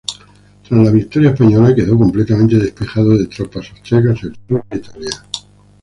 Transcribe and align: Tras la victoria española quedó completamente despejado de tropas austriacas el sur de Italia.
Tras 0.67 0.83
la 0.83 0.89
victoria 0.91 1.29
española 1.29 1.75
quedó 1.75 1.95
completamente 1.95 2.57
despejado 2.57 3.15
de 3.15 3.27
tropas 3.27 3.69
austriacas 3.69 4.23
el 4.23 4.35
sur 4.47 4.65
de 4.71 4.77
Italia. 4.77 5.25